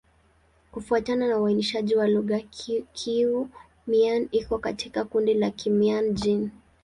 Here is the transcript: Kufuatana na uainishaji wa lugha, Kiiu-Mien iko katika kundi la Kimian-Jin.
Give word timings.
Kufuatana 0.71 1.27
na 1.27 1.37
uainishaji 1.37 1.95
wa 1.95 2.07
lugha, 2.07 2.39
Kiiu-Mien 2.93 4.27
iko 4.31 4.57
katika 4.57 5.03
kundi 5.05 5.33
la 5.33 5.49
Kimian-Jin. 5.49 6.49